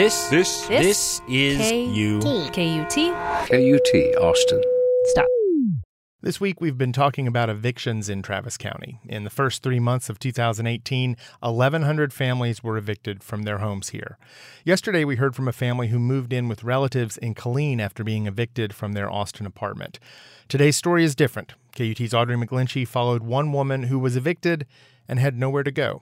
[0.00, 2.20] This, This, this is K- you.
[2.20, 2.94] KUT.
[2.94, 4.62] KUT Austin.
[5.04, 5.26] Stop.
[6.22, 8.98] This week, we've been talking about evictions in Travis County.
[9.04, 14.16] In the first three months of 2018, 1,100 families were evicted from their homes here.
[14.64, 18.26] Yesterday, we heard from a family who moved in with relatives in Killeen after being
[18.26, 20.00] evicted from their Austin apartment.
[20.48, 21.52] Today's story is different.
[21.76, 24.66] KUT's Audrey McGlinchy followed one woman who was evicted
[25.06, 26.00] and had nowhere to go.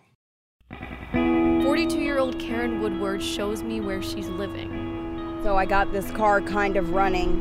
[2.49, 5.41] 42 year old Karen Woodward shows me where she's living.
[5.43, 7.41] So I got this car kind of running,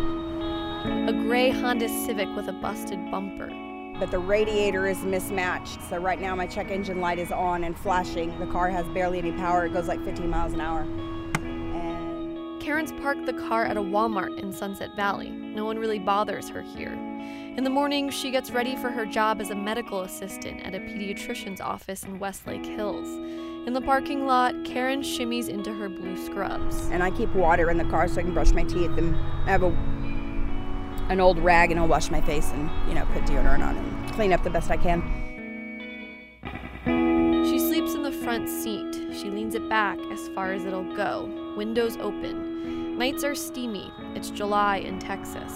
[1.08, 3.50] A gray Honda Civic with a busted bumper.
[4.00, 5.82] but the radiator is mismatched.
[5.90, 8.38] So right now my check engine light is on and flashing.
[8.40, 9.66] The car has barely any power.
[9.66, 10.82] It goes like 15 miles an hour.
[10.82, 15.32] And Karen's parked the car at a Walmart in Sunset Valley.
[15.32, 16.94] No one really bothers her here.
[17.58, 20.80] In the morning, she gets ready for her job as a medical assistant at a
[20.80, 23.08] pediatrician's office in Westlake Hills.
[23.68, 26.88] In the parking lot, Karen shimmies into her blue scrubs.
[26.90, 29.14] and I keep water in the car so I can brush my teeth and
[29.46, 29.76] I have a
[31.10, 34.14] an old rag and I'll wash my face and you know put deodorant on and
[34.14, 35.02] clean up the best I can.
[37.46, 38.96] She sleeps in the front seat.
[39.12, 41.30] She leans it back as far as it'll go.
[41.58, 42.98] Windows open.
[42.98, 43.92] Nights are steamy.
[44.16, 45.52] It's July in Texas.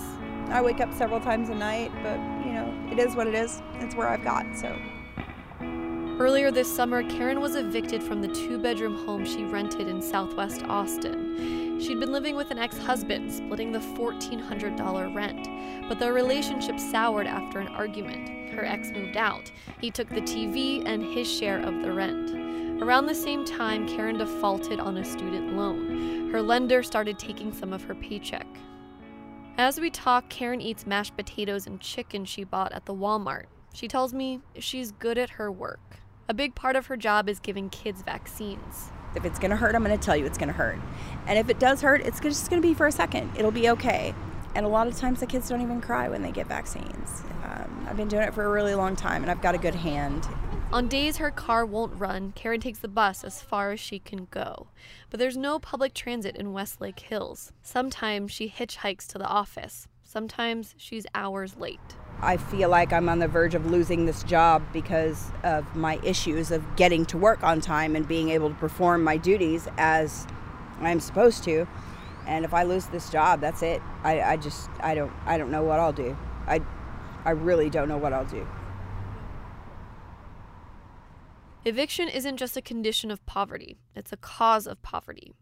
[0.49, 3.61] I wake up several times a night, but you know it is what it is.
[3.75, 4.77] It's where I've got so.
[6.21, 10.61] Earlier this summer, Karen was evicted from the two bedroom home she rented in southwest
[10.65, 11.79] Austin.
[11.81, 15.47] She'd been living with an ex husband, splitting the $1,400 rent.
[15.89, 18.53] But their relationship soured after an argument.
[18.53, 19.51] Her ex moved out.
[19.79, 22.83] He took the TV and his share of the rent.
[22.83, 26.29] Around the same time, Karen defaulted on a student loan.
[26.31, 28.45] Her lender started taking some of her paycheck.
[29.57, 33.45] As we talk, Karen eats mashed potatoes and chicken she bought at the Walmart.
[33.73, 35.79] She tells me she's good at her work.
[36.31, 38.89] A big part of her job is giving kids vaccines.
[39.17, 40.79] If it's gonna hurt, I'm gonna tell you it's gonna hurt.
[41.27, 43.33] And if it does hurt, it's just gonna be for a second.
[43.37, 44.15] It'll be okay.
[44.55, 47.23] And a lot of times the kids don't even cry when they get vaccines.
[47.43, 49.75] Um, I've been doing it for a really long time and I've got a good
[49.75, 50.25] hand.
[50.71, 54.29] On days her car won't run, Karen takes the bus as far as she can
[54.31, 54.67] go.
[55.09, 57.51] But there's no public transit in Westlake Hills.
[57.61, 59.89] Sometimes she hitchhikes to the office.
[60.01, 61.97] Sometimes she's hours late.
[62.23, 66.51] I feel like I'm on the verge of losing this job because of my issues
[66.51, 70.27] of getting to work on time and being able to perform my duties as
[70.79, 71.67] I'm supposed to.
[72.27, 73.81] And if I lose this job, that's it.
[74.03, 76.15] I, I just I don't I don't know what I'll do.
[76.45, 76.61] I
[77.25, 78.47] I really don't know what I'll do.
[81.63, 85.33] Eviction isn't just a condition of poverty, it's a cause of poverty.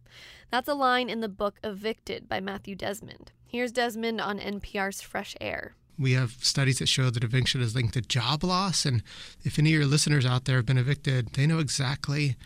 [0.51, 3.31] That's a line in the book Evicted by Matthew Desmond.
[3.45, 5.75] Here's Desmond on NPR's Fresh Air.
[5.99, 8.85] We have studies that show that eviction is linked to job loss.
[8.85, 9.03] And
[9.43, 12.37] if any of your listeners out there have been evicted, they know exactly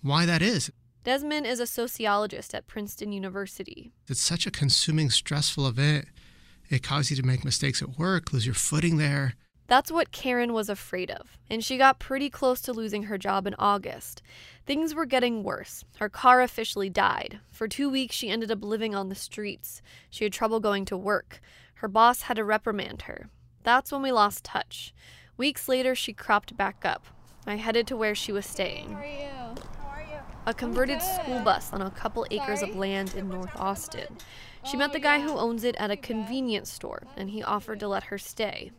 [0.00, 0.70] why that is.
[1.02, 3.90] Desmond is a sociologist at Princeton University.
[4.06, 6.04] It's such a consuming, stressful event.
[6.68, 9.34] It causes you to make mistakes at work, lose your footing there.
[9.66, 13.46] That's what Karen was afraid of, and she got pretty close to losing her job
[13.46, 14.20] in August.
[14.66, 15.84] Things were getting worse.
[15.98, 17.38] Her car officially died.
[17.52, 19.80] For two weeks, she ended up living on the streets.
[20.10, 21.40] She had trouble going to work.
[21.80, 23.30] Her boss had to reprimand her.
[23.62, 24.92] That's when we lost touch.
[25.38, 27.06] Weeks later, she cropped back up.
[27.46, 28.92] I headed to where she was staying.
[28.92, 29.62] How are you?
[29.80, 30.18] How are you?
[30.44, 34.18] A converted school bus on a couple acres of land in North Austin.
[34.66, 37.80] She oh met the guy who owns it at a convenience store, and he offered
[37.80, 38.72] to let her stay.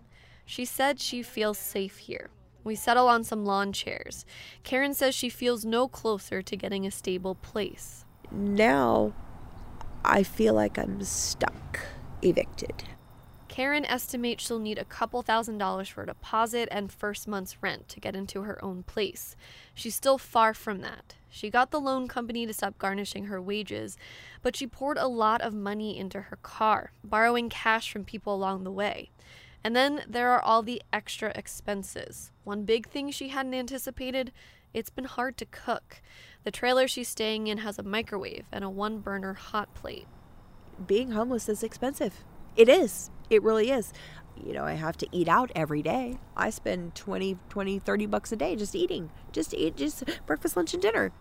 [0.45, 2.29] She said she feels safe here.
[2.63, 4.25] We settle on some lawn chairs.
[4.61, 8.05] Karen says she feels no closer to getting a stable place.
[8.31, 9.13] now
[10.05, 11.79] I feel like I'm stuck,
[12.21, 12.83] evicted.
[13.47, 17.89] Karen estimates she'll need a couple thousand dollars for a deposit and first month's rent
[17.89, 19.35] to get into her own place.
[19.73, 21.15] She's still far from that.
[21.29, 23.97] She got the loan company to stop garnishing her wages,
[24.41, 28.63] but she poured a lot of money into her car, borrowing cash from people along
[28.63, 29.11] the way.
[29.65, 32.31] And then there are all the extra expenses.
[32.45, 34.31] One big thing she hadn't anticipated
[34.73, 36.01] it's been hard to cook.
[36.45, 40.07] The trailer she's staying in has a microwave and a one burner hot plate.
[40.85, 42.23] Being homeless is expensive.
[42.55, 43.09] It is.
[43.29, 43.93] It really is.
[44.43, 46.17] You know, I have to eat out every day.
[46.35, 49.11] I spend 20, 20, 30 bucks a day just eating.
[49.31, 51.11] Just eat just breakfast, lunch and dinner.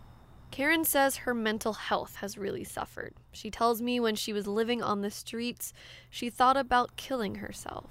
[0.49, 3.13] Karen says her mental health has really suffered.
[3.31, 5.71] She tells me when she was living on the streets,
[6.09, 7.85] she thought about killing herself.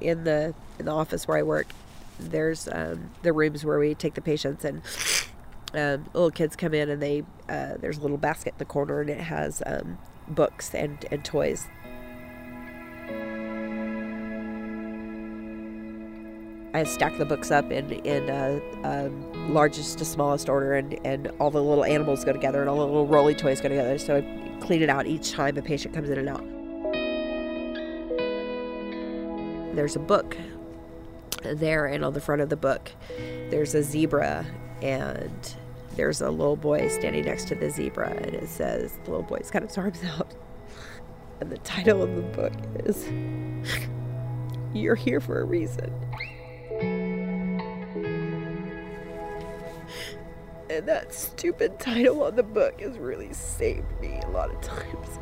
[0.00, 1.68] in the in the office where I work,
[2.18, 4.82] there's um, the rooms where we take the patients and
[5.74, 9.00] um, little kids come in and they uh, there's a little basket in the corner
[9.00, 9.98] and it has um,
[10.34, 11.68] books and, and toys.
[16.72, 21.28] I stack the books up in in uh, um, largest to smallest order, and and
[21.40, 23.98] all the little animals go together, and all the little rolly toys go together.
[23.98, 26.44] So I clean it out each time a patient comes in and out.
[29.74, 30.36] There's a book
[31.42, 32.92] there, and on the front of the book,
[33.50, 34.46] there's a zebra,
[34.80, 35.56] and
[35.96, 39.50] there's a little boy standing next to the zebra, and it says the little boy's
[39.50, 40.34] got his arms out,
[41.40, 42.52] and the title of the book
[42.84, 43.06] is
[44.72, 45.92] "You're Here for a Reason."
[50.70, 55.18] And that stupid title on the book has really saved me a lot of times.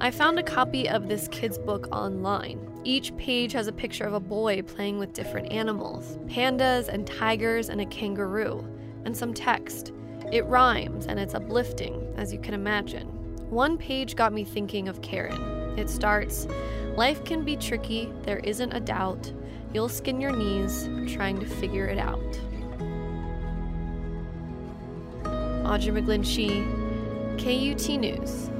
[0.00, 2.71] I found a copy of this kid's book online.
[2.84, 7.68] Each page has a picture of a boy playing with different animals pandas and tigers
[7.68, 8.66] and a kangaroo,
[9.04, 9.92] and some text.
[10.32, 13.06] It rhymes and it's uplifting, as you can imagine.
[13.50, 15.78] One page got me thinking of Karen.
[15.78, 16.48] It starts
[16.96, 19.32] Life can be tricky, there isn't a doubt.
[19.72, 22.18] You'll skin your knees trying to figure it out.
[25.64, 26.66] Audrey McGlinchy,
[27.38, 28.51] KUT News.